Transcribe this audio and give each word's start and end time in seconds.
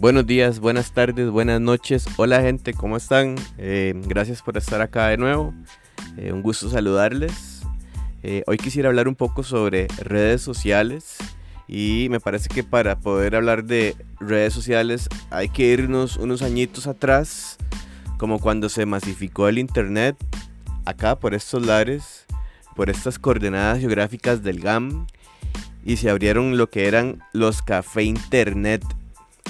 Buenos 0.00 0.28
días, 0.28 0.60
buenas 0.60 0.92
tardes, 0.92 1.28
buenas 1.28 1.60
noches. 1.60 2.06
Hola 2.18 2.40
gente, 2.40 2.72
¿cómo 2.72 2.96
están? 2.96 3.34
Eh, 3.58 4.00
gracias 4.06 4.42
por 4.42 4.56
estar 4.56 4.80
acá 4.80 5.08
de 5.08 5.16
nuevo. 5.16 5.52
Eh, 6.16 6.32
un 6.32 6.40
gusto 6.40 6.70
saludarles. 6.70 7.62
Eh, 8.22 8.44
hoy 8.46 8.58
quisiera 8.58 8.90
hablar 8.90 9.08
un 9.08 9.16
poco 9.16 9.42
sobre 9.42 9.88
redes 9.98 10.40
sociales 10.40 11.16
y 11.66 12.06
me 12.10 12.20
parece 12.20 12.48
que 12.48 12.62
para 12.62 13.00
poder 13.00 13.34
hablar 13.34 13.64
de 13.64 13.96
redes 14.20 14.54
sociales 14.54 15.08
hay 15.30 15.48
que 15.48 15.64
irnos 15.64 16.16
unos 16.16 16.42
añitos 16.42 16.86
atrás, 16.86 17.58
como 18.18 18.38
cuando 18.38 18.68
se 18.68 18.86
masificó 18.86 19.48
el 19.48 19.58
Internet 19.58 20.16
acá 20.84 21.18
por 21.18 21.34
estos 21.34 21.66
lares, 21.66 22.24
por 22.76 22.88
estas 22.88 23.18
coordenadas 23.18 23.80
geográficas 23.80 24.44
del 24.44 24.60
GAM 24.60 25.08
y 25.84 25.96
se 25.96 26.08
abrieron 26.08 26.56
lo 26.56 26.70
que 26.70 26.86
eran 26.86 27.20
los 27.32 27.62
café 27.62 28.04
Internet 28.04 28.84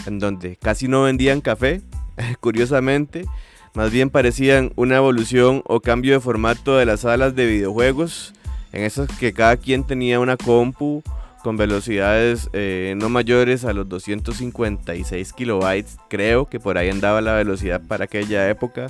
en 0.06 0.18
donde 0.18 0.56
casi 0.56 0.88
no 0.88 1.02
vendían 1.02 1.40
café, 1.40 1.82
curiosamente, 2.40 3.26
más 3.74 3.90
bien 3.90 4.10
parecían 4.10 4.72
una 4.76 4.96
evolución 4.96 5.62
o 5.66 5.80
cambio 5.80 6.14
de 6.14 6.20
formato 6.20 6.76
de 6.76 6.86
las 6.86 7.00
salas 7.00 7.34
de 7.34 7.46
videojuegos, 7.46 8.34
en 8.72 8.84
esas 8.84 9.08
que 9.18 9.32
cada 9.32 9.56
quien 9.56 9.84
tenía 9.84 10.20
una 10.20 10.36
compu 10.36 11.02
con 11.42 11.56
velocidades 11.56 12.50
eh, 12.52 12.94
no 12.96 13.08
mayores 13.08 13.64
a 13.64 13.72
los 13.72 13.88
256 13.88 15.32
kilobytes, 15.32 15.96
creo 16.08 16.46
que 16.46 16.60
por 16.60 16.76
ahí 16.76 16.90
andaba 16.90 17.20
la 17.20 17.34
velocidad 17.34 17.80
para 17.86 18.04
aquella 18.04 18.48
época, 18.50 18.88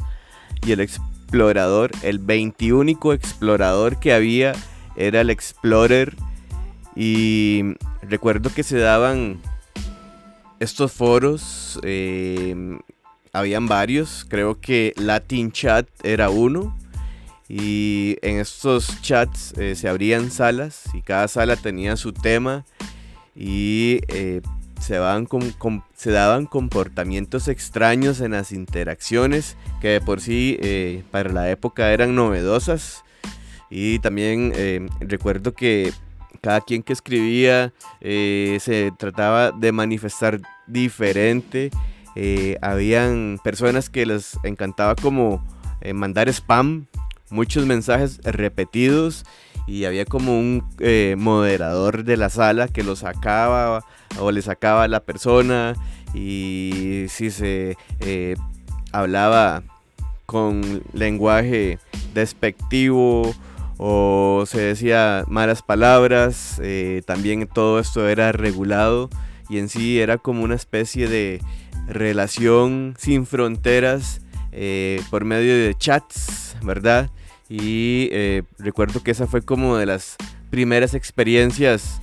y 0.66 0.72
el 0.72 0.80
explorador, 0.80 1.90
el 2.02 2.18
21 2.18 3.12
explorador 3.12 4.00
que 4.00 4.12
había 4.12 4.54
era 4.96 5.20
el 5.20 5.30
Explorer, 5.30 6.16
y 6.96 7.76
recuerdo 8.02 8.50
que 8.52 8.62
se 8.64 8.78
daban 8.78 9.38
estos 10.60 10.92
foros, 10.92 11.78
em, 11.82 12.78
habían 13.32 13.66
varios, 13.66 14.26
creo 14.28 14.60
que 14.60 14.92
Latin 14.96 15.52
Chat 15.52 15.88
era 16.02 16.30
uno. 16.30 16.76
Y 17.48 18.18
en 18.20 18.38
estos 18.40 19.00
chats 19.00 19.54
eh, 19.56 19.74
se 19.74 19.88
abrían 19.88 20.30
salas 20.30 20.84
y 20.92 21.00
cada 21.00 21.28
sala 21.28 21.56
tenía 21.56 21.96
su 21.96 22.12
tema 22.12 22.66
y 23.34 24.00
eh, 24.08 24.42
se, 24.78 24.96
daban 24.96 25.26
se, 25.96 26.10
daban 26.10 26.44
comportamientos 26.44 27.48
extraños 27.48 28.20
en 28.20 28.32
las 28.32 28.52
interacciones 28.52 29.56
que 29.80 29.88
de 29.88 30.00
por 30.02 30.20
sí 30.20 30.58
eh, 30.60 31.04
para 31.10 31.32
la 31.32 31.50
época 31.50 31.90
eran 31.90 32.14
novedosas. 32.14 33.02
Y 33.70 33.98
también 34.00 34.52
recuerdo 35.00 35.54
que 35.54 35.92
cada 36.40 36.60
quien 36.60 36.82
que 36.82 36.92
escribía 36.92 37.72
eh, 38.00 38.58
se 38.60 38.92
trataba 38.96 39.52
de 39.52 39.72
manifestar 39.72 40.40
diferente. 40.66 41.70
Eh, 42.16 42.56
habían 42.62 43.38
personas 43.42 43.90
que 43.90 44.06
les 44.06 44.38
encantaba 44.44 44.94
como 44.96 45.44
eh, 45.80 45.92
mandar 45.92 46.28
spam, 46.28 46.86
muchos 47.30 47.66
mensajes 47.66 48.20
repetidos 48.24 49.24
y 49.66 49.84
había 49.84 50.06
como 50.06 50.38
un 50.38 50.64
moderador 51.18 52.04
de 52.04 52.16
la 52.16 52.30
sala 52.30 52.68
que 52.68 52.82
lo 52.82 52.96
sacaba 52.96 53.84
o 54.18 54.30
le 54.30 54.40
sacaba 54.40 54.84
a 54.84 54.88
la 54.88 55.00
persona 55.00 55.74
y 56.14 57.04
si 57.08 57.30
se 57.30 57.76
hablaba 58.92 59.62
con 60.24 60.82
lenguaje 60.94 61.78
despectivo 62.14 63.34
o 63.78 64.44
se 64.46 64.60
decía 64.60 65.24
malas 65.28 65.62
palabras, 65.62 66.60
eh, 66.62 67.02
también 67.06 67.46
todo 67.46 67.78
esto 67.78 68.08
era 68.08 68.32
regulado 68.32 69.08
y 69.48 69.58
en 69.58 69.68
sí 69.68 70.00
era 70.00 70.18
como 70.18 70.42
una 70.42 70.56
especie 70.56 71.08
de 71.08 71.40
relación 71.86 72.96
sin 72.98 73.24
fronteras 73.24 74.20
eh, 74.50 75.00
por 75.10 75.24
medio 75.24 75.54
de 75.54 75.76
chats, 75.76 76.56
¿verdad? 76.60 77.10
Y 77.48 78.08
eh, 78.10 78.42
recuerdo 78.58 79.02
que 79.02 79.12
esa 79.12 79.28
fue 79.28 79.42
como 79.42 79.76
de 79.76 79.86
las 79.86 80.16
primeras 80.50 80.94
experiencias 80.94 82.00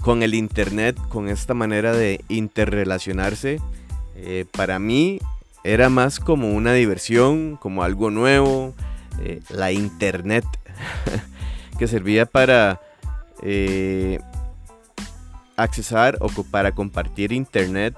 con 0.00 0.22
el 0.22 0.34
internet, 0.34 0.96
con 1.08 1.28
esta 1.28 1.54
manera 1.54 1.92
de 1.92 2.24
interrelacionarse. 2.28 3.60
para 4.52 4.78
mí 4.78 5.18
era 5.64 5.90
más 5.90 6.20
como 6.20 6.52
una 6.52 6.72
diversión, 6.72 7.56
como 7.56 7.82
algo 7.82 8.10
nuevo, 8.10 8.74
eh, 9.20 9.40
la 9.50 9.72
internet, 9.72 10.44
que 11.78 11.86
servía 11.86 12.26
para 12.26 12.80
eh, 13.42 14.18
accesar 15.56 16.16
o 16.20 16.28
para 16.44 16.72
compartir 16.72 17.32
internet. 17.32 17.96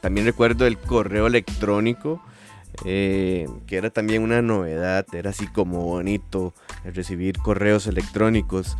También 0.00 0.26
recuerdo 0.26 0.66
el 0.66 0.78
correo 0.78 1.26
electrónico, 1.26 2.22
eh, 2.84 3.48
que 3.66 3.76
era 3.76 3.90
también 3.90 4.22
una 4.22 4.42
novedad, 4.42 5.06
era 5.12 5.30
así 5.30 5.46
como 5.46 5.82
bonito 5.82 6.54
recibir 6.84 7.38
correos 7.38 7.86
electrónicos. 7.86 8.76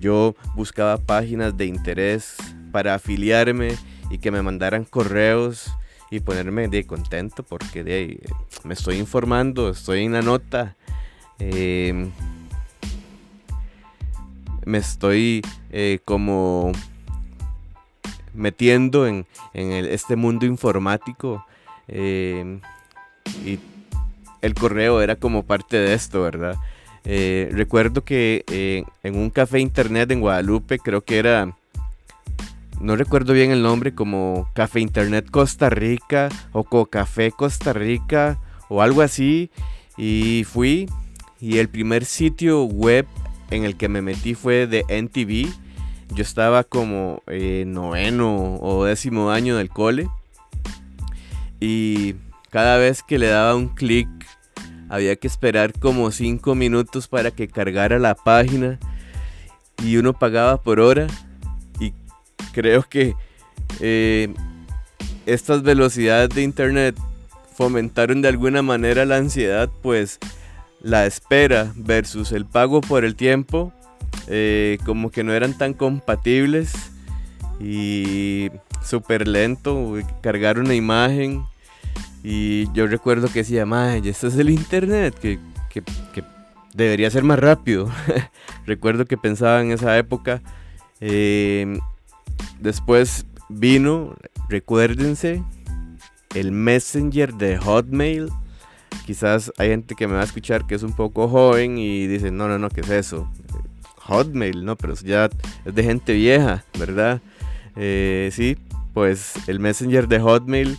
yo 0.00 0.36
buscaba 0.54 0.96
páginas 0.98 1.56
de 1.56 1.66
interés 1.66 2.36
para 2.70 2.94
afiliarme 2.94 3.74
y 4.10 4.18
que 4.18 4.30
me 4.30 4.42
mandaran 4.42 4.84
correos 4.84 5.72
y 6.10 6.20
ponerme 6.20 6.68
de 6.68 6.86
contento 6.86 7.42
porque 7.42 8.20
me 8.64 8.74
estoy 8.74 8.98
informando, 8.98 9.70
estoy 9.70 10.04
en 10.04 10.12
la 10.12 10.22
nota. 10.22 10.76
Em, 11.38 12.10
me 14.64 14.78
estoy 14.78 15.42
eh, 15.70 16.00
como 16.04 16.72
metiendo 18.34 19.06
en, 19.06 19.26
este 19.54 20.16
mundo 20.16 20.44
informático 20.44 21.44
em, 21.88 22.60
y 23.44 23.58
el 24.42 24.54
correo 24.54 25.00
era 25.00 25.16
como 25.16 25.44
parte 25.44 25.76
de 25.76 25.94
esto, 25.94 26.22
¿verdad? 26.22 26.56
Eh, 27.04 27.48
recuerdo 27.52 28.04
que 28.04 28.44
eh, 28.48 28.84
en 29.02 29.16
un 29.16 29.30
café 29.30 29.60
internet 29.60 30.10
en 30.10 30.20
Guadalupe, 30.20 30.78
creo 30.78 31.02
que 31.02 31.18
era 31.18 31.56
no 32.86 32.94
recuerdo 32.94 33.32
bien 33.32 33.50
el 33.50 33.62
nombre, 33.62 33.96
como 33.96 34.48
Café 34.54 34.78
Internet 34.78 35.28
Costa 35.28 35.68
Rica 35.68 36.28
o 36.52 36.86
Café 36.86 37.32
Costa 37.32 37.72
Rica 37.72 38.38
o 38.68 38.80
algo 38.80 39.02
así. 39.02 39.50
Y 39.96 40.44
fui 40.48 40.88
y 41.40 41.58
el 41.58 41.68
primer 41.68 42.04
sitio 42.04 42.62
web 42.62 43.04
en 43.50 43.64
el 43.64 43.76
que 43.76 43.88
me 43.88 44.02
metí 44.02 44.34
fue 44.34 44.68
de 44.68 44.84
NTV. 44.88 45.52
Yo 46.14 46.22
estaba 46.22 46.62
como 46.62 47.24
noveno 47.66 48.54
o 48.60 48.84
décimo 48.84 49.30
año 49.32 49.56
del 49.56 49.68
cole. 49.68 50.08
Y 51.58 52.14
cada 52.50 52.76
vez 52.78 53.02
que 53.02 53.18
le 53.18 53.26
daba 53.26 53.56
un 53.56 53.66
clic 53.66 54.08
había 54.88 55.16
que 55.16 55.26
esperar 55.26 55.72
como 55.72 56.12
5 56.12 56.54
minutos 56.54 57.08
para 57.08 57.32
que 57.32 57.48
cargara 57.48 57.98
la 57.98 58.14
página. 58.14 58.78
Y 59.82 59.96
uno 59.96 60.12
pagaba 60.12 60.62
por 60.62 60.78
hora 60.78 61.08
creo 62.52 62.82
que 62.82 63.14
eh, 63.80 64.32
estas 65.26 65.62
velocidades 65.62 66.30
de 66.30 66.42
internet 66.42 66.96
fomentaron 67.54 68.22
de 68.22 68.28
alguna 68.28 68.62
manera 68.62 69.04
la 69.04 69.16
ansiedad, 69.16 69.70
pues 69.82 70.18
la 70.80 71.06
espera 71.06 71.72
versus 71.74 72.32
el 72.32 72.44
pago 72.44 72.80
por 72.80 73.04
el 73.04 73.16
tiempo 73.16 73.72
eh, 74.28 74.78
como 74.84 75.10
que 75.10 75.24
no 75.24 75.32
eran 75.32 75.56
tan 75.56 75.72
compatibles 75.72 76.72
y 77.60 78.50
súper 78.84 79.26
lento 79.26 79.94
cargar 80.20 80.58
una 80.58 80.74
imagen 80.74 81.44
y 82.28 82.70
yo 82.72 82.88
recuerdo 82.88 83.28
que 83.28 83.40
decía, 83.40 83.64
ya 83.64 84.10
este 84.10 84.26
es 84.26 84.36
el 84.36 84.50
internet, 84.50 85.14
que, 85.20 85.38
debería 86.74 87.08
ser 87.08 87.22
más 87.22 87.38
rápido. 87.38 87.88
recuerdo 88.66 89.04
que 89.04 89.16
pensaba 89.16 89.62
en 89.62 89.70
esa 89.70 89.96
época. 89.96 90.42
Eh, 91.00 91.78
Después 92.60 93.26
vino, 93.48 94.16
recuérdense, 94.48 95.42
el 96.34 96.52
Messenger 96.52 97.34
de 97.34 97.58
Hotmail. 97.58 98.28
Quizás 99.04 99.52
hay 99.58 99.68
gente 99.68 99.94
que 99.94 100.06
me 100.06 100.14
va 100.14 100.22
a 100.22 100.24
escuchar 100.24 100.66
que 100.66 100.74
es 100.74 100.82
un 100.82 100.92
poco 100.92 101.28
joven 101.28 101.78
y 101.78 102.06
dice, 102.06 102.30
no, 102.30 102.48
no, 102.48 102.58
no, 102.58 102.68
¿qué 102.70 102.80
es 102.80 102.90
eso? 102.90 103.30
Hotmail, 103.98 104.64
¿no? 104.64 104.76
Pero 104.76 104.94
ya 104.94 105.28
es 105.64 105.74
de 105.74 105.82
gente 105.82 106.12
vieja, 106.12 106.64
¿verdad? 106.78 107.20
Eh, 107.76 108.30
sí, 108.32 108.56
pues 108.94 109.34
el 109.48 109.60
Messenger 109.60 110.08
de 110.08 110.20
Hotmail, 110.20 110.78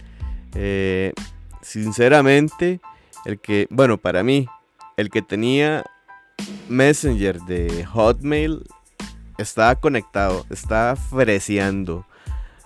eh, 0.56 1.14
sinceramente, 1.62 2.80
el 3.26 3.40
que, 3.40 3.68
bueno, 3.70 3.98
para 3.98 4.24
mí, 4.24 4.48
el 4.96 5.10
que 5.10 5.22
tenía 5.22 5.84
Messenger 6.70 7.40
de 7.42 7.86
Hotmail 7.86 8.64
estaba 9.38 9.76
conectado, 9.76 10.46
estaba 10.50 10.96
freseando. 10.96 12.06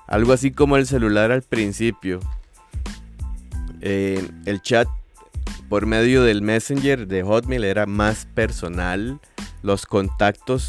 Algo 0.07 0.33
así 0.33 0.51
como 0.51 0.77
el 0.77 0.87
celular 0.87 1.31
al 1.31 1.41
principio. 1.41 2.19
Eh, 3.81 4.27
el 4.45 4.61
chat 4.61 4.87
por 5.69 5.85
medio 5.85 6.23
del 6.23 6.41
Messenger 6.41 7.07
de 7.07 7.23
Hotmail 7.23 7.63
era 7.63 7.85
más 7.85 8.25
personal. 8.25 9.19
Los 9.63 9.85
contactos 9.85 10.67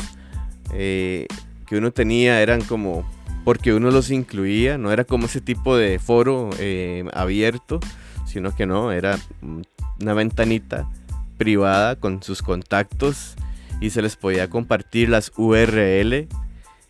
eh, 0.73 1.27
que 1.67 1.77
uno 1.77 1.91
tenía 1.91 2.41
eran 2.41 2.63
como 2.63 3.05
porque 3.45 3.75
uno 3.75 3.91
los 3.91 4.11
incluía, 4.11 4.79
no 4.79 4.93
era 4.93 5.05
como 5.05 5.27
ese 5.27 5.41
tipo 5.41 5.77
de 5.77 5.99
foro 5.99 6.51
eh, 6.59 7.05
abierto, 7.13 7.81
sino 8.27 8.55
que 8.55 8.67
no, 8.67 8.93
era 8.93 9.19
una 10.01 10.15
ventanita 10.15 10.89
privada 11.39 11.97
con 11.97 12.23
sus 12.23 12.41
contactos 12.43 13.35
y 13.83 13.91
se 13.91 14.01
les 14.01 14.17
podía 14.17 14.49
compartir 14.49 15.09
las 15.09 15.33
URL. 15.37 16.29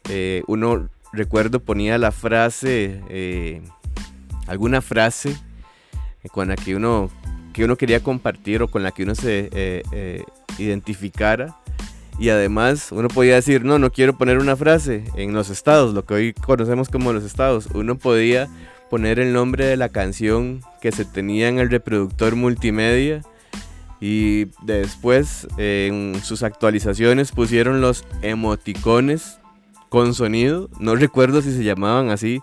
Eh, 0.08 0.42
uno, 0.46 0.88
recuerdo, 1.12 1.60
ponía 1.60 1.98
la 1.98 2.12
frase, 2.12 3.00
eh, 3.08 3.62
alguna 4.46 4.80
frase 4.80 5.36
con 6.30 6.48
la 6.48 6.56
que 6.56 6.76
uno, 6.76 7.10
que 7.52 7.64
uno 7.64 7.76
quería 7.76 8.02
compartir 8.02 8.62
o 8.62 8.68
con 8.68 8.82
la 8.82 8.92
que 8.92 9.02
uno 9.02 9.14
se 9.16 9.82
identificara 10.58 11.56
y 12.18 12.28
además 12.28 12.92
uno 12.92 13.08
podía 13.08 13.34
decir, 13.34 13.64
no, 13.64 13.78
no 13.78 13.90
quiero 13.90 14.16
poner 14.16 14.38
una 14.38 14.56
frase 14.56 15.04
en 15.16 15.32
los 15.32 15.50
estados, 15.50 15.94
lo 15.94 16.04
que 16.04 16.14
hoy 16.14 16.32
conocemos 16.34 16.88
como 16.88 17.12
los 17.12 17.24
estados. 17.24 17.68
Uno 17.74 17.96
podía 17.96 18.48
poner 18.90 19.18
el 19.18 19.32
nombre 19.32 19.64
de 19.64 19.76
la 19.76 19.88
canción 19.88 20.60
que 20.80 20.92
se 20.92 21.04
tenía 21.04 21.48
en 21.48 21.58
el 21.58 21.70
reproductor 21.70 22.36
multimedia 22.36 23.22
y 24.02 24.46
después 24.62 25.46
en 25.58 26.20
sus 26.24 26.42
actualizaciones 26.42 27.30
pusieron 27.30 27.80
los 27.80 28.04
emoticones 28.20 29.38
con 29.88 30.12
sonido. 30.12 30.68
No 30.80 30.96
recuerdo 30.96 31.40
si 31.40 31.52
se 31.52 31.62
llamaban 31.62 32.10
así. 32.10 32.40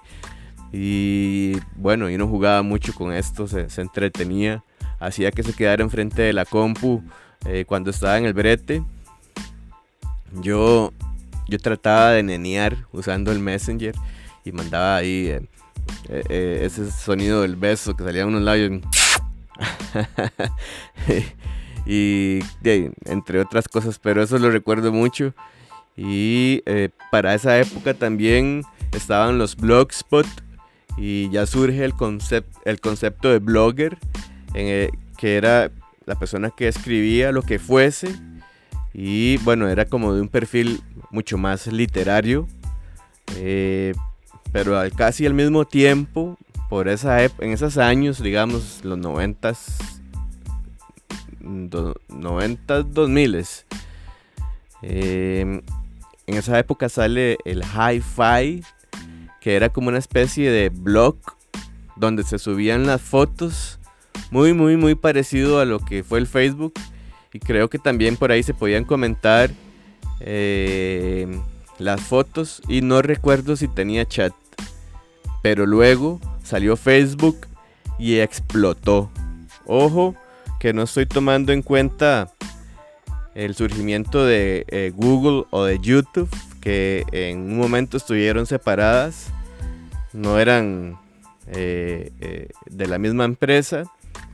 Y 0.71 1.57
bueno, 1.75 2.09
y 2.09 2.15
uno 2.15 2.27
jugaba 2.27 2.61
mucho 2.61 2.93
con 2.93 3.11
esto, 3.11 3.47
se, 3.47 3.67
entretenía, 3.81 4.63
hacía 4.99 5.31
que 5.31 5.43
se 5.43 5.51
quedara 5.53 5.83
enfrente 5.83 6.21
de 6.21 6.31
la 6.31 6.45
compu 6.45 7.03
eh, 7.45 7.65
cuando 7.67 7.89
estaba 7.89 8.17
en 8.17 8.25
el 8.25 8.33
brete 8.33 8.83
yo, 10.33 10.93
yo 11.47 11.57
trataba 11.57 12.11
de 12.11 12.23
nenear 12.23 12.85
usando 12.91 13.31
el 13.31 13.39
Messenger 13.39 13.95
y 14.45 14.51
mandaba 14.51 14.97
ahí 14.97 15.27
eh, 15.27 15.41
eh, 16.09 16.23
eh, 16.29 16.61
ese 16.63 16.91
sonido 16.91 17.41
del 17.41 17.55
beso 17.55 17.95
que 17.95 18.03
salía 18.03 18.21
en 18.21 18.29
unos 18.29 18.41
labios. 18.43 18.81
y, 21.85 22.39
entre 23.05 23.39
otras 23.39 23.67
cosas, 23.67 23.99
pero 23.99 24.23
eso 24.23 24.37
lo 24.37 24.51
recuerdo 24.51 24.91
mucho. 24.91 25.33
Y 25.97 26.63
para 27.11 27.33
esa 27.33 27.59
época 27.59 27.93
también 27.93 28.63
estaban 28.93 29.37
los 29.37 29.57
blogspot 29.57 30.27
y 30.97 31.29
ya 31.29 31.45
surge 31.45 31.83
el, 31.83 31.93
el 32.65 32.79
concepto 32.79 33.29
de 33.29 33.39
blogger, 33.39 33.97
que 34.53 34.91
era 35.21 35.71
la 36.05 36.15
persona 36.15 36.51
que 36.51 36.69
escribía 36.69 37.33
lo 37.33 37.41
que 37.41 37.59
fuese 37.59 38.15
y 38.93 39.37
bueno, 39.37 39.69
era 39.69 39.85
como 39.85 40.13
de 40.13 40.21
un 40.21 40.27
perfil 40.27 40.81
mucho 41.11 41.37
más 41.37 41.67
literario. 41.67 42.47
Eh, 43.37 43.93
pero 44.51 44.77
al, 44.77 44.91
casi 44.93 45.25
al 45.25 45.33
mismo 45.33 45.65
tiempo, 45.65 46.37
por 46.69 46.87
esa 46.87 47.23
en 47.23 47.51
esos 47.51 47.77
años, 47.77 48.21
digamos, 48.21 48.81
los 48.83 48.97
90 48.97 49.53
90 52.07 52.83
2000 52.83 53.45
en 54.81 55.63
esa 56.27 56.59
época 56.59 56.89
sale 56.89 57.37
el 57.43 57.63
hi-fi, 57.63 58.63
que 59.41 59.55
era 59.55 59.69
como 59.69 59.89
una 59.89 59.97
especie 59.97 60.51
de 60.51 60.69
blog 60.69 61.17
donde 61.95 62.23
se 62.23 62.37
subían 62.37 62.85
las 62.85 63.01
fotos, 63.01 63.79
muy, 64.29 64.53
muy, 64.53 64.77
muy 64.77 64.93
parecido 64.93 65.59
a 65.59 65.65
lo 65.65 65.79
que 65.79 66.03
fue 66.03 66.19
el 66.19 66.27
Facebook 66.27 66.73
y 67.33 67.39
creo 67.39 67.67
que 67.69 67.79
también 67.79 68.15
por 68.15 68.31
ahí 68.31 68.43
se 68.43 68.53
podían 68.53 68.85
comentar 68.85 69.49
eh, 70.19 71.27
las 71.79 71.99
fotos 72.01 72.61
y 72.67 72.81
no 72.81 73.01
recuerdo 73.01 73.55
si 73.55 73.67
tenía 73.67 74.05
chat. 74.05 74.33
Pero 75.41 75.65
luego 75.65 76.19
salió 76.49 76.75
Facebook 76.75 77.47
y 77.97 78.19
explotó. 78.19 79.11
Ojo 79.65 80.15
que 80.59 80.73
no 80.73 80.83
estoy 80.83 81.05
tomando 81.05 81.53
en 81.53 81.61
cuenta 81.61 82.31
el 83.35 83.55
surgimiento 83.55 84.25
de 84.25 84.65
eh, 84.67 84.91
Google 84.95 85.45
o 85.51 85.63
de 85.63 85.79
YouTube, 85.79 86.29
que 86.59 87.05
en 87.11 87.39
un 87.39 87.57
momento 87.57 87.95
estuvieron 87.97 88.45
separadas, 88.45 89.27
no 90.11 90.39
eran 90.39 90.97
eh, 91.47 92.49
de 92.65 92.87
la 92.87 92.97
misma 92.97 93.25
empresa, 93.25 93.83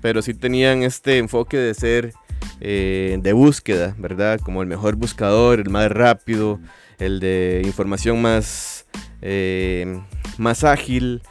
pero 0.02 0.22
sí 0.22 0.34
tenían 0.34 0.84
este 0.84 1.18
enfoque 1.18 1.58
de 1.58 1.74
ser 1.74 2.14
eh, 2.62 3.20
de 3.22 3.34
búsqueda, 3.34 3.96
¿verdad? 3.98 4.40
Como 4.40 4.62
el 4.62 4.68
mejor 4.68 4.96
buscador, 4.96 5.60
el 5.60 5.70
más 5.70 5.92
rápido, 5.92 6.60
el 7.00 7.20
de 7.20 7.62
información 7.66 8.22
más, 8.22 8.86
eh, 9.22 10.00
más 10.38 10.64
ágil 10.64 11.22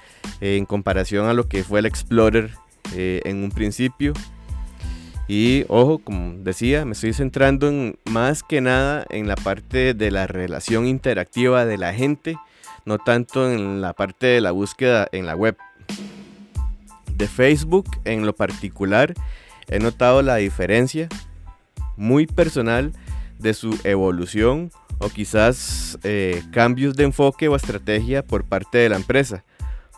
eh, 0.44 0.56
en 0.56 0.66
comparación 0.66 1.26
a 1.26 1.34
lo 1.34 1.48
que 1.48 1.64
fue 1.64 1.80
el 1.80 1.86
Explorer 1.86 2.50
en 2.96 3.42
un 3.42 3.50
principio. 3.50 4.12
Y 5.26 5.64
ojo, 5.68 5.98
como 5.98 6.34
decía, 6.42 6.84
me 6.84 6.92
estoy 6.92 7.14
centrando 7.14 7.68
en, 7.68 7.98
más 8.10 8.42
que 8.42 8.60
nada 8.60 9.06
en 9.08 9.26
la 9.26 9.36
parte 9.36 9.94
de 9.94 10.10
la 10.10 10.26
relación 10.26 10.86
interactiva 10.86 11.64
de 11.64 11.78
la 11.78 11.94
gente, 11.94 12.36
no 12.84 12.98
tanto 12.98 13.50
en 13.50 13.80
la 13.80 13.94
parte 13.94 14.26
de 14.26 14.40
la 14.42 14.50
búsqueda 14.50 15.08
en 15.12 15.26
la 15.26 15.34
web. 15.34 15.56
De 17.16 17.26
Facebook 17.26 17.86
en 18.04 18.26
lo 18.26 18.34
particular, 18.34 19.14
he 19.68 19.78
notado 19.78 20.20
la 20.20 20.36
diferencia 20.36 21.08
muy 21.96 22.26
personal 22.26 22.92
de 23.38 23.54
su 23.54 23.78
evolución 23.84 24.70
o 24.98 25.08
quizás 25.08 25.98
eh, 26.02 26.42
cambios 26.52 26.96
de 26.96 27.04
enfoque 27.04 27.48
o 27.48 27.56
estrategia 27.56 28.22
por 28.22 28.44
parte 28.44 28.78
de 28.78 28.90
la 28.90 28.96
empresa. 28.96 29.44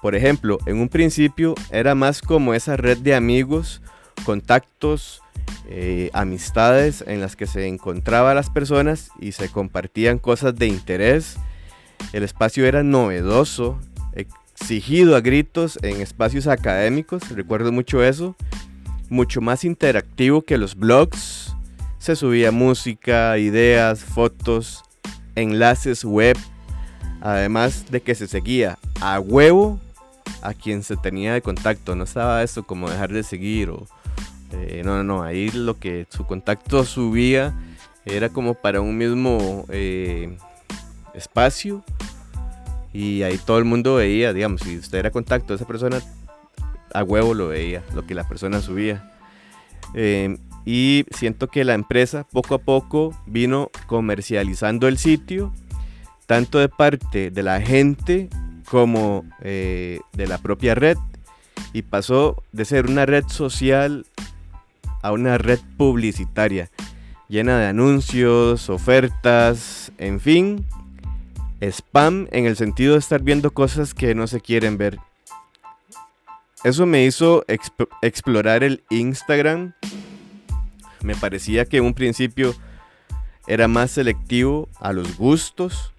Por 0.06 0.14
ejemplo, 0.14 0.60
en 0.66 0.78
un 0.78 0.88
principio 0.88 1.56
era 1.72 1.96
más 1.96 2.22
como 2.22 2.54
esa 2.54 2.76
red 2.76 2.98
de 2.98 3.16
amigos, 3.16 3.82
contactos, 4.24 5.20
eh, 5.68 6.10
amistades 6.12 7.02
en 7.08 7.20
las 7.20 7.34
que 7.34 7.48
se 7.48 7.66
encontraban 7.66 8.36
las 8.36 8.48
personas 8.48 9.10
y 9.18 9.32
se 9.32 9.48
compartían 9.48 10.20
cosas 10.20 10.54
de 10.54 10.68
interés. 10.68 11.38
El 12.12 12.22
espacio 12.22 12.66
era 12.66 12.84
novedoso, 12.84 13.80
exigido 14.14 15.16
a 15.16 15.20
gritos 15.22 15.76
en 15.82 16.00
espacios 16.00 16.46
académicos, 16.46 17.28
recuerdo 17.30 17.72
mucho 17.72 18.04
eso 18.04 18.36
mucho 19.08 19.40
más 19.40 19.64
interactivo 19.64 20.42
que 20.42 20.56
los 20.56 20.76
blogs. 20.76 21.56
Se 21.98 22.14
subía 22.14 22.52
música, 22.52 23.38
ideas, 23.38 24.04
fotos, 24.04 24.84
enlaces 25.34 26.04
web, 26.04 26.36
además 27.20 27.86
de 27.90 28.02
que 28.02 28.14
se 28.14 28.28
seguía 28.28 28.78
a 29.00 29.18
huevo 29.18 29.80
a 30.46 30.54
quien 30.54 30.82
se 30.82 30.96
tenía 30.96 31.34
de 31.34 31.42
contacto. 31.42 31.96
No 31.96 32.04
estaba 32.04 32.42
eso 32.42 32.62
como 32.62 32.88
dejar 32.88 33.12
de 33.12 33.22
seguir 33.22 33.70
o... 33.70 33.86
Eh, 34.52 34.82
no, 34.84 34.96
no, 34.96 35.02
no, 35.02 35.22
ahí 35.24 35.50
lo 35.50 35.76
que 35.78 36.06
su 36.08 36.24
contacto 36.24 36.84
subía 36.84 37.52
era 38.04 38.28
como 38.28 38.54
para 38.54 38.80
un 38.80 38.96
mismo 38.96 39.66
eh, 39.70 40.38
espacio 41.12 41.82
y 42.92 43.22
ahí 43.22 43.38
todo 43.38 43.58
el 43.58 43.64
mundo 43.64 43.96
veía, 43.96 44.32
digamos, 44.32 44.60
si 44.60 44.78
usted 44.78 44.98
era 44.98 45.10
contacto 45.10 45.52
esa 45.52 45.66
persona, 45.66 46.00
a 46.94 47.02
huevo 47.02 47.34
lo 47.34 47.48
veía, 47.48 47.82
lo 47.92 48.06
que 48.06 48.14
la 48.14 48.26
persona 48.26 48.62
subía. 48.62 49.12
Eh, 49.94 50.38
y 50.64 51.04
siento 51.10 51.48
que 51.48 51.64
la 51.64 51.74
empresa 51.74 52.24
poco 52.24 52.54
a 52.54 52.58
poco 52.58 53.14
vino 53.26 53.70
comercializando 53.88 54.86
el 54.86 54.96
sitio, 54.96 55.52
tanto 56.26 56.60
de 56.60 56.68
parte 56.68 57.32
de 57.32 57.42
la 57.42 57.60
gente 57.60 58.30
como 58.70 59.24
eh, 59.42 60.00
de 60.12 60.26
la 60.26 60.38
propia 60.38 60.74
red, 60.74 60.96
y 61.72 61.82
pasó 61.82 62.42
de 62.52 62.64
ser 62.64 62.86
una 62.86 63.06
red 63.06 63.24
social 63.28 64.06
a 65.02 65.12
una 65.12 65.38
red 65.38 65.60
publicitaria, 65.76 66.70
llena 67.28 67.58
de 67.58 67.66
anuncios, 67.66 68.70
ofertas, 68.70 69.92
en 69.98 70.20
fin, 70.20 70.66
spam 71.60 72.28
en 72.32 72.46
el 72.46 72.56
sentido 72.56 72.94
de 72.94 72.98
estar 72.98 73.22
viendo 73.22 73.52
cosas 73.52 73.94
que 73.94 74.14
no 74.14 74.26
se 74.26 74.40
quieren 74.40 74.78
ver 74.78 74.98
eso 76.66 76.84
me 76.84 77.04
hizo 77.04 77.44
explorar 78.02 78.64
el 78.64 78.82
Instagram. 78.90 79.74
Me 81.00 81.14
parecía 81.14 81.64
que 81.64 81.76
en 81.76 81.84
un 81.84 81.94
principio 81.94 82.56
era 83.46 83.68
más 83.68 83.92
selectivo 83.92 84.68
a 84.80 84.92
los 84.92 85.16
gustos. 85.16 85.92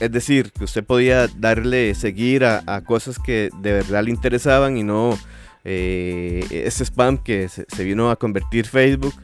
Es 0.00 0.10
decir, 0.12 0.52
que 0.52 0.64
usted 0.64 0.84
podía 0.84 1.26
darle 1.28 1.94
seguir 1.94 2.44
a, 2.44 2.82
cosas 2.84 3.18
que 3.18 3.50
de 3.60 3.72
verdad 3.72 4.04
le 4.04 4.10
interesaban 4.10 4.76
y 4.76 4.82
no 4.82 5.18
eh, 5.64 6.44
ese 6.50 6.84
spam 6.84 7.18
que 7.18 7.48
se, 7.48 7.84
vino 7.84 8.10
a 8.10 8.16
convertir 8.16 8.66
Facebook. 8.66 9.14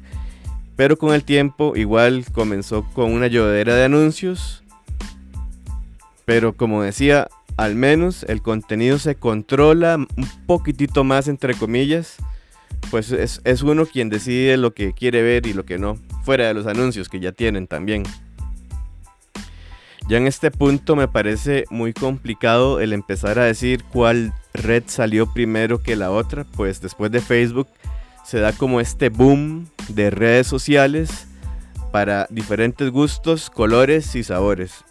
Pero 0.76 0.98
con 0.98 1.14
el 1.14 1.24
tiempo 1.24 1.74
igual 1.76 2.24
comenzó 2.32 2.84
con 2.92 3.12
una 3.12 3.26
llovedera 3.28 3.74
de 3.74 3.84
anuncios. 3.84 4.62
Pero 6.24 6.56
como 6.56 6.82
decía, 6.82 7.28
al 7.56 7.74
menos 7.74 8.24
el 8.24 8.42
contenido 8.42 8.98
se 8.98 9.14
controla 9.14 9.96
un 9.96 10.28
poquitito 10.46 11.04
más, 11.04 11.28
entre 11.28 11.54
comillas. 11.54 12.16
Pues 12.90 13.10
es, 13.10 13.62
uno 13.62 13.86
quien 13.86 14.10
decide 14.10 14.56
lo 14.56 14.74
que 14.74 14.92
quiere 14.92 15.22
ver 15.22 15.46
y 15.46 15.54
lo 15.54 15.64
que 15.64 15.78
no, 15.78 15.98
fuera 16.24 16.46
de 16.46 16.54
los 16.54 16.66
anuncios 16.66 17.08
que 17.08 17.20
ya 17.20 17.32
tienen 17.32 17.66
también. 17.66 18.04
Ya 20.08 20.18
en 20.18 20.28
este 20.28 20.52
punto 20.52 20.94
me 20.94 21.08
parece 21.08 21.64
muy 21.68 21.92
complicado 21.92 22.80
el 22.80 22.92
empezar 22.92 23.40
a 23.40 23.44
decir 23.44 23.82
cuál 23.84 24.32
red 24.54 24.84
salió 24.86 25.32
primero 25.32 25.82
que 25.82 25.96
la 25.96 26.12
otra, 26.12 26.44
pues 26.44 26.80
después 26.80 27.10
de 27.10 27.20
Facebook 27.20 27.66
se 28.24 28.38
da 28.38 28.52
como 28.52 28.80
este 28.80 29.08
boom 29.08 29.66
de 29.88 30.10
redes 30.10 30.46
sociales 30.46 31.26
para 31.90 32.28
diferentes 32.30 32.88
gustos, 32.90 33.50
colores 33.50 34.14
y 34.14 34.22
sabores. 34.22 34.84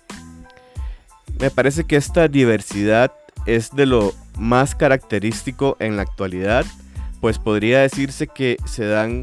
Me 1.39 1.50
parece 1.50 1.86
que 1.86 1.95
esta 1.95 2.27
diversidad 2.27 3.13
es 3.45 3.72
de 3.72 3.86
lo 3.86 4.13
más 4.38 4.75
característico 4.75 5.77
en 5.79 5.95
la 5.95 6.01
actualidad, 6.01 6.65
pues 7.22 7.39
podría 7.39 7.79
decirse 7.79 8.27
que 8.27 8.57
se 8.65 8.86
dan 8.86 9.22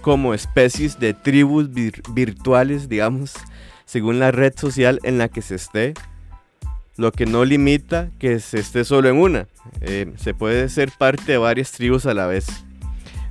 como 0.00 0.32
especies 0.32 0.98
de 0.98 1.12
tribus 1.14 1.68
virtuales, 2.14 2.88
digamos, 2.88 3.34
según 3.86 4.18
la 4.18 4.30
red 4.30 4.52
social 4.56 5.00
en 5.04 5.16
la 5.16 5.28
que 5.28 5.40
se 5.40 5.54
esté, 5.54 5.94
lo 6.96 7.12
que 7.12 7.24
no 7.24 7.44
limita 7.44 8.10
que 8.18 8.40
se 8.40 8.58
esté 8.58 8.84
solo 8.84 9.08
en 9.08 9.16
una. 9.16 9.46
Eh, 9.80 10.12
se 10.16 10.34
puede 10.34 10.68
ser 10.68 10.92
parte 10.98 11.32
de 11.32 11.38
varias 11.38 11.72
tribus 11.72 12.04
a 12.06 12.14
la 12.14 12.26
vez. 12.26 12.46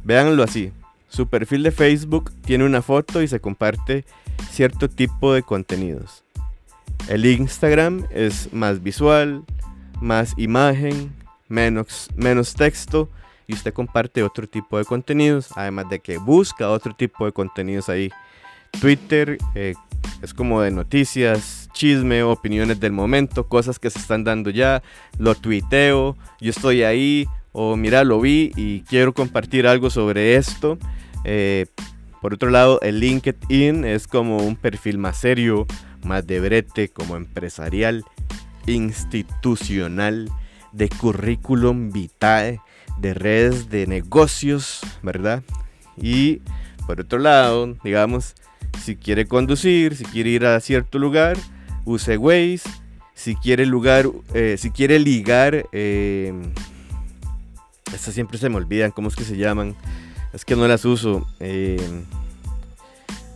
Véanlo 0.03 0.43
así. 0.43 0.71
Su 1.09 1.27
perfil 1.27 1.63
de 1.63 1.71
Facebook 1.71 2.31
tiene 2.41 2.65
una 2.65 2.81
foto 2.81 3.21
y 3.21 3.27
se 3.27 3.39
comparte 3.39 4.05
cierto 4.51 4.89
tipo 4.89 5.33
de 5.33 5.43
contenidos. 5.43 6.23
El 7.07 7.25
Instagram 7.25 8.05
es 8.09 8.51
más 8.53 8.81
visual, 8.81 9.43
más 10.01 10.33
imagen, 10.37 11.13
menos, 11.47 12.09
menos 12.15 12.53
texto 12.53 13.09
y 13.47 13.53
usted 13.53 13.73
comparte 13.73 14.23
otro 14.23 14.47
tipo 14.47 14.77
de 14.77 14.85
contenidos, 14.85 15.49
además 15.55 15.89
de 15.89 15.99
que 15.99 16.17
busca 16.17 16.69
otro 16.69 16.95
tipo 16.95 17.25
de 17.25 17.31
contenidos 17.31 17.89
ahí. 17.89 18.11
Twitter 18.81 19.37
eh, 19.53 19.73
es 20.21 20.33
como 20.33 20.61
de 20.61 20.71
noticias, 20.71 21.69
chisme, 21.73 22.23
opiniones 22.23 22.79
del 22.79 22.91
momento, 22.91 23.47
cosas 23.47 23.79
que 23.79 23.89
se 23.89 23.99
están 23.99 24.23
dando 24.23 24.49
ya, 24.49 24.81
lo 25.17 25.35
tuiteo, 25.35 26.17
yo 26.39 26.49
estoy 26.49 26.83
ahí, 26.83 27.27
o 27.51 27.75
mira, 27.75 28.03
lo 28.03 28.19
vi 28.19 28.51
y 28.55 28.81
quiero 28.81 29.13
compartir 29.13 29.67
algo 29.67 29.89
sobre 29.89 30.35
esto. 30.35 30.77
Eh, 31.23 31.67
por 32.21 32.33
otro 32.33 32.49
lado, 32.49 32.79
el 32.81 32.99
LinkedIn 32.99 33.85
es 33.85 34.07
como 34.07 34.37
un 34.37 34.55
perfil 34.55 34.97
más 34.97 35.17
serio, 35.17 35.65
más 36.03 36.25
de 36.25 36.39
brete, 36.39 36.89
como 36.89 37.15
empresarial, 37.15 38.03
institucional, 38.65 40.29
de 40.71 40.89
currículum 40.89 41.91
vitae, 41.91 42.59
de 42.97 43.13
redes 43.13 43.69
de 43.69 43.87
negocios, 43.87 44.81
¿verdad? 45.03 45.43
Y 45.97 46.41
por 46.87 46.99
otro 46.99 47.19
lado, 47.19 47.75
digamos, 47.83 48.35
si 48.83 48.95
quiere 48.95 49.25
conducir, 49.25 49.95
si 49.95 50.05
quiere 50.05 50.29
ir 50.29 50.45
a 50.45 50.59
cierto 50.59 50.99
lugar, 50.99 51.37
use 51.85 52.17
Waze. 52.17 52.69
Si 53.15 53.35
quiere 53.35 53.65
lugar, 53.65 54.09
eh, 54.33 54.57
si 54.59 54.71
quiere 54.71 54.99
ligar, 54.99 55.65
eh, 55.71 56.33
estas 57.93 58.13
siempre 58.13 58.37
se 58.37 58.49
me 58.49 58.57
olvidan, 58.57 58.91
¿cómo 58.91 59.07
es 59.07 59.15
que 59.15 59.23
se 59.23 59.37
llaman? 59.37 59.75
Es 60.33 60.43
que 60.43 60.55
no 60.55 60.67
las 60.67 60.83
uso. 60.83 61.25
Eh, 61.39 61.79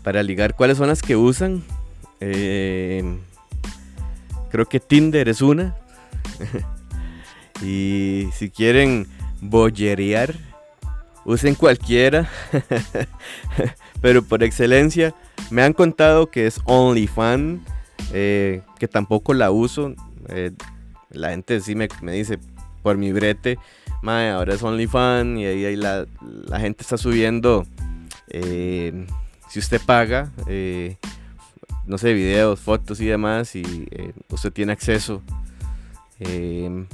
para 0.03 0.21
ligar, 0.21 0.55
¿cuáles 0.55 0.77
son 0.77 0.89
las 0.89 1.01
que 1.01 1.15
usan? 1.15 1.63
creo 2.19 3.17
que 4.69 4.79
Tinder 4.79 5.29
es 5.29 5.41
una. 5.41 5.75
y 7.63 8.27
si 8.35 8.49
quieren 8.49 9.07
bollerear, 9.41 10.35
usen 11.23 11.55
cualquiera. 11.55 12.29
Pero 14.01 14.23
por 14.23 14.43
excelencia, 14.43 15.13
me 15.49 15.63
han 15.63 15.73
contado 15.73 16.29
que 16.29 16.47
es 16.47 16.61
OnlyFans, 16.65 17.61
eh, 18.13 18.61
que 18.77 18.87
tampoco 18.87 19.33
la 19.33 19.51
uso. 19.51 19.93
Eh, 20.29 20.51
la 21.09 21.31
gente 21.31 21.59
sí 21.61 21.75
me, 21.75 21.87
dice 22.11 22.39
por 22.83 22.97
mi 22.97 23.11
brete, 23.11 23.57
mae, 24.01 24.29
ahora 24.29 24.53
es 24.53 24.63
OnlyFans 24.63 25.39
y 25.39 25.45
ahí, 25.45 25.75
la, 25.75 26.05
gente 26.59 26.83
está 26.83 26.97
subiendo, 26.97 27.65
eh, 28.29 29.05
si 29.49 29.59
usted 29.59 29.81
paga, 29.85 30.31
no 31.85 31.97
sé, 31.97 32.13
videos, 32.13 32.59
fotos 32.59 33.01
y 33.01 33.07
demás, 33.07 33.55
y 33.55 33.63
usted 34.29 34.53
tiene 34.53 34.71
acceso 34.71 35.21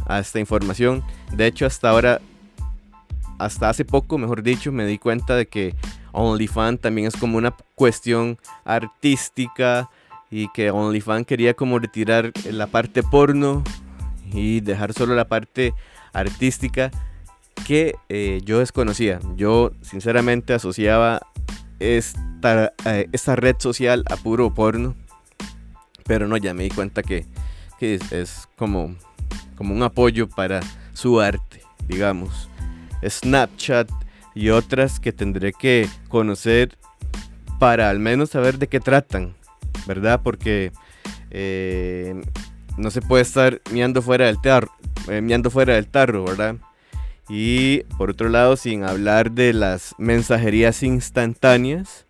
a 0.07 0.19
esta 0.19 0.39
información. 0.39 1.03
De 1.33 1.45
hecho, 1.45 1.65
hasta 1.65 1.89
ahora, 1.89 2.21
hasta 3.37 3.69
hace 3.69 3.83
poco, 3.83 4.17
mejor 4.17 4.41
dicho, 4.41 4.71
me 4.71 4.85
di 4.85 4.97
cuenta 4.97 5.35
de 5.35 5.47
que 5.47 5.75
OnlyFans 6.15 6.81
también 6.81 7.07
es 7.07 7.15
como 7.15 7.37
una 7.37 7.55
cuestión 7.75 8.37
artística 8.63 9.89
y 10.31 10.47
que 10.53 10.71
OnlyFans 10.71 11.27
quería 11.27 11.53
como 11.53 11.77
retirar 11.77 12.31
la 12.49 12.67
parte 12.67 13.03
porno 13.03 13.63
y 14.33 14.61
dejar 14.61 14.93
solo 14.93 15.15
la 15.15 15.27
parte 15.27 15.73
artística 16.13 16.91
que 17.67 17.95
eh, 18.09 18.41
yo 18.43 18.59
desconocía. 18.59 19.19
Yo 19.35 19.71
sinceramente 19.81 20.53
asociaba 20.53 21.21
esta, 21.79 22.73
eh, 22.85 23.07
esta, 23.11 23.35
red 23.35 23.55
social 23.59 24.03
a 24.09 24.15
puro 24.15 24.53
porno, 24.53 24.95
pero 26.05 26.27
no, 26.27 26.37
ya 26.37 26.53
me 26.53 26.63
di 26.63 26.69
cuenta 26.69 27.03
que, 27.03 27.25
que 27.79 27.99
es, 28.11 28.47
como, 28.55 28.95
como 29.55 29.73
un 29.73 29.83
apoyo 29.83 30.29
para 30.29 30.61
su 30.93 31.19
arte, 31.19 31.61
digamos. 31.87 32.49
Snapchat 33.07 33.89
y 34.35 34.49
otras 34.49 34.99
que 34.99 35.13
tendré 35.13 35.53
que 35.53 35.87
conocer 36.09 36.77
para 37.57 37.89
al 37.89 37.99
menos 37.99 38.31
saber 38.31 38.59
de 38.59 38.67
qué 38.67 38.79
tratan, 38.79 39.33
¿verdad? 39.87 40.19
Porque 40.21 40.71
eh, 41.31 42.21
no 42.77 42.91
se 42.91 43.01
puede 43.01 43.23
estar 43.23 43.61
miando 43.71 44.01
fuera 44.01 44.25
del 44.25 44.41
tarro, 44.41 44.71
eh, 45.07 45.41
fuera 45.49 45.75
del 45.75 45.87
tarro, 45.87 46.25
¿verdad? 46.25 46.57
Y 47.29 47.83
por 47.97 48.11
otro 48.11 48.29
lado, 48.29 48.55
sin 48.55 48.83
hablar 48.83 49.31
de 49.31 49.53
las 49.53 49.95
mensajerías 49.97 50.83
instantáneas, 50.83 52.05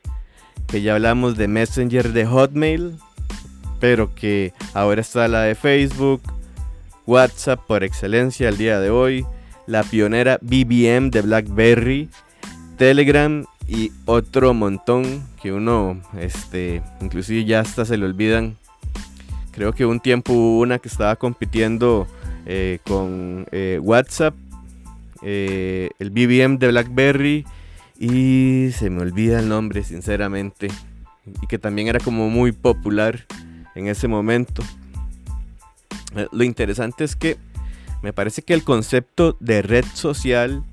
que 0.68 0.82
ya 0.82 0.96
hablamos 0.96 1.38
de 1.38 1.48
Messenger 1.48 2.12
de 2.12 2.26
Hotmail, 2.26 2.98
pero 3.80 4.14
que 4.16 4.52
ahora 4.74 5.02
está 5.02 5.28
la 5.28 5.44
de 5.44 5.56
Facebook, 5.56 6.22
WhatsApp 7.06 7.62
por 7.68 7.84
excelencia 7.84 8.50
al 8.50 8.58
día 8.58 8.80
de 8.80 8.90
hoy, 8.90 9.26
la 9.68 9.84
pionera 9.84 10.38
BBM 10.42 11.10
de 11.10 11.22
BlackBerry, 11.22 12.10
Telegram 12.78 13.46
y 13.68 13.92
otro 14.06 14.54
montón 14.54 15.24
que 15.42 15.52
uno, 15.52 16.02
este, 16.20 16.82
inclusive 17.02 17.46
ya 17.46 17.62
hasta 17.62 17.86
se 17.86 17.98
le 17.98 18.06
olvidan. 18.06 18.58
Creo 19.52 19.74
que 19.74 19.86
un 19.86 20.00
tiempo 20.00 20.34
hubo 20.34 20.60
una 20.60 20.80
que 20.80 20.90
estaba 20.90 21.16
compitiendo 21.16 22.08
eh, 22.46 22.80
con 22.86 23.48
eh, 23.52 23.80
WhatsApp, 23.82 24.36
eh, 25.22 25.90
el 25.98 26.10
BBM 26.10 26.60
de 26.60 26.68
BlackBerry 26.68 27.46
y 27.98 28.70
se 28.74 28.90
me 28.90 29.02
olvida 29.02 29.40
el 29.40 29.50
nombre, 29.50 29.84
sinceramente. 29.84 30.68
Y 31.42 31.48
que 31.48 31.58
también 31.58 31.88
era 31.88 32.00
como 32.00 32.30
muy 32.30 32.52
popular 32.52 33.26
en 33.74 33.88
ese 33.88 34.08
momento. 34.08 34.62
Lo 36.32 36.44
interesante 36.44 37.04
es 37.04 37.16
que 37.16 37.38
me 38.06 38.14
parece 38.14 38.44
que 38.44 38.54
el 38.54 38.64
concepto 38.64 39.36
de 39.40 39.64
red 39.64 39.84
social 39.96 40.64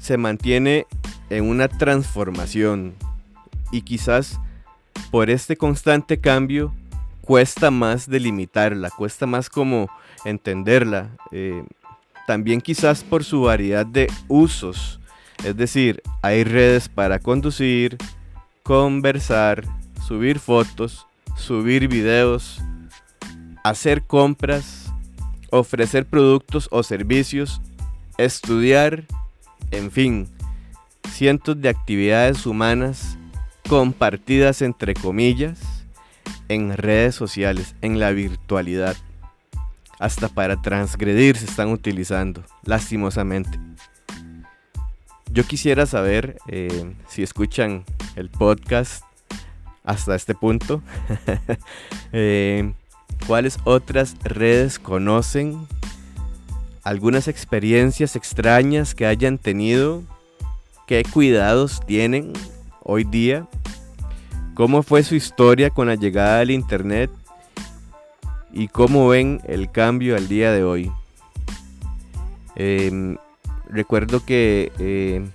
se 0.00 0.16
mantiene 0.16 0.88
en 1.30 1.44
una 1.44 1.68
transformación 1.68 2.96
y 3.70 3.82
quizás 3.82 4.40
por 5.12 5.30
este 5.30 5.56
constante 5.56 6.18
cambio 6.18 6.74
cuesta 7.20 7.70
más 7.70 8.10
delimitarla, 8.10 8.90
cuesta 8.90 9.26
más 9.26 9.48
como 9.48 9.88
entenderla. 10.24 11.10
Eh, 11.30 11.62
también 12.26 12.60
quizás 12.60 13.04
por 13.04 13.22
su 13.22 13.42
variedad 13.42 13.86
de 13.86 14.08
usos. 14.26 14.98
Es 15.44 15.56
decir, 15.56 16.02
hay 16.20 16.42
redes 16.42 16.88
para 16.88 17.20
conducir, 17.20 17.96
conversar, 18.64 19.62
subir 20.04 20.40
fotos, 20.40 21.06
subir 21.36 21.86
videos, 21.86 22.60
hacer 23.62 24.02
compras, 24.02 24.85
ofrecer 25.50 26.06
productos 26.06 26.68
o 26.70 26.82
servicios, 26.82 27.60
estudiar, 28.18 29.04
en 29.70 29.90
fin, 29.90 30.28
cientos 31.12 31.60
de 31.60 31.68
actividades 31.68 32.46
humanas 32.46 33.18
compartidas 33.68 34.62
entre 34.62 34.94
comillas 34.94 35.58
en 36.48 36.76
redes 36.76 37.14
sociales, 37.14 37.74
en 37.82 37.98
la 37.98 38.10
virtualidad. 38.12 38.96
Hasta 39.98 40.28
para 40.28 40.60
transgredir 40.60 41.36
se 41.36 41.46
están 41.46 41.70
utilizando, 41.70 42.42
lastimosamente. 42.64 43.58
Yo 45.32 45.44
quisiera 45.44 45.86
saber 45.86 46.38
eh, 46.48 46.94
si 47.08 47.22
escuchan 47.22 47.84
el 48.14 48.30
podcast 48.30 49.04
hasta 49.84 50.14
este 50.14 50.34
punto. 50.34 50.82
eh, 52.12 52.74
¿Cuáles 53.26 53.58
otras 53.64 54.16
redes 54.22 54.78
conocen? 54.78 55.66
¿Algunas 56.82 57.28
experiencias 57.28 58.16
extrañas 58.16 58.94
que 58.94 59.06
hayan 59.06 59.38
tenido? 59.38 60.02
¿Qué 60.86 61.04
cuidados 61.04 61.80
tienen 61.86 62.32
hoy 62.82 63.04
día? 63.04 63.46
¿Cómo 64.54 64.82
fue 64.82 65.02
su 65.02 65.14
historia 65.14 65.70
con 65.70 65.88
la 65.88 65.94
llegada 65.94 66.38
del 66.38 66.50
Internet? 66.50 67.10
y 68.56 68.68
cómo 68.68 69.08
ven 69.08 69.42
el 69.44 69.70
cambio 69.70 70.16
al 70.16 70.28
día 70.28 70.50
de 70.50 70.64
hoy. 70.64 70.90
Em, 72.54 73.18
recuerdo 73.68 74.24
que, 74.24 74.72
em, 74.78 75.30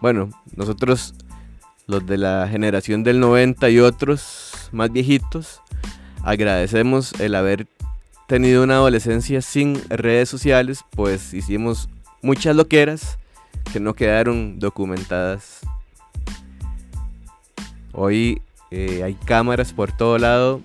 bueno, 0.00 0.30
nosotros 0.56 1.14
los 1.86 2.06
de 2.06 2.16
la 2.16 2.48
generación 2.48 3.04
del 3.04 3.20
90 3.20 3.68
y 3.68 3.80
otros 3.80 4.70
más 4.72 4.90
viejitos, 4.90 5.60
agradecemos 6.28 7.18
el 7.20 7.34
haber 7.34 7.66
tenido 8.26 8.62
una 8.62 8.74
adolescencia 8.74 9.40
sin 9.40 9.80
redes 9.88 10.28
sociales, 10.28 10.84
pues 10.90 11.32
hicimos 11.32 11.88
muchas 12.20 12.54
loqueras 12.54 13.18
que 13.72 13.80
no 13.80 13.94
quedaron 13.94 14.58
documentadas. 14.58 15.60
Hoy 17.92 18.42
eh, 18.70 19.02
hay 19.02 19.14
cámaras 19.14 19.72
por 19.72 19.90
todo 19.96 20.18
lado 20.18 20.60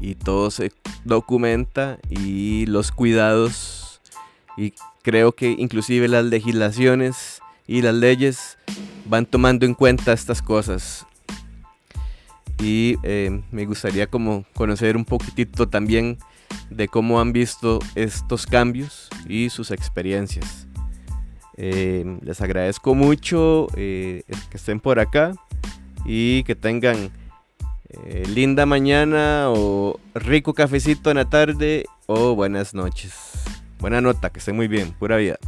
y 0.00 0.16
todo 0.16 0.50
se 0.50 0.72
documenta 1.04 1.98
y 2.10 2.66
los 2.66 2.90
cuidados 2.90 4.00
y 4.56 4.74
creo 5.02 5.30
que 5.30 5.54
inclusive 5.56 6.08
las 6.08 6.24
legislaciones 6.24 7.40
y 7.68 7.82
las 7.82 7.94
leyes 7.94 8.58
van 9.04 9.26
tomando 9.26 9.64
en 9.64 9.74
cuenta 9.74 10.12
estas 10.12 10.42
cosas 10.42 11.06
y 12.60 12.96
eh, 13.02 13.42
me 13.50 13.66
gustaría 13.66 14.06
como 14.06 14.44
conocer 14.54 14.96
un 14.96 15.04
poquitito 15.04 15.68
también 15.68 16.18
de 16.70 16.88
cómo 16.88 17.20
han 17.20 17.32
visto 17.32 17.80
estos 17.94 18.46
cambios 18.46 19.08
y 19.28 19.50
sus 19.50 19.70
experiencias. 19.70 20.66
Eh, 21.56 22.18
les 22.22 22.40
agradezco 22.40 22.94
mucho 22.94 23.68
eh, 23.76 24.24
que 24.50 24.56
estén 24.56 24.80
por 24.80 24.98
acá 24.98 25.32
y 26.04 26.42
que 26.44 26.54
tengan 26.54 27.10
linda 28.34 28.66
mañana 28.66 29.44
o 29.50 30.00
rico 30.16 30.52
cafecito 30.52 31.12
en 31.12 31.16
la 31.16 31.26
tarde 31.26 31.84
o 32.06 32.34
buenas 32.34 32.74
noches. 32.74 33.14
Buena 33.78 34.00
nota, 34.00 34.30
que 34.30 34.40
estén 34.40 34.56
muy 34.56 34.66
bien, 34.66 34.92
pura 34.98 35.16
vida. 35.16 35.38